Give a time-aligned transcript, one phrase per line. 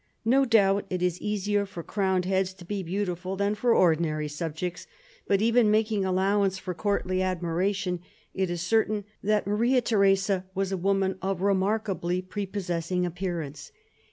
[0.25, 4.87] No doubt it is easier for crowned heads to be beautiful than for ordinary subjects;
[5.27, 7.99] but even making allowance for courtly admiration,
[8.33, 13.71] it is certain that Maria Theresa was a woman of remarkably prepossessing appearance.